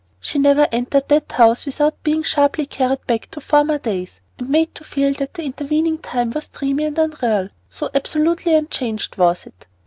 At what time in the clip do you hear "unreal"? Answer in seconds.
6.97-7.49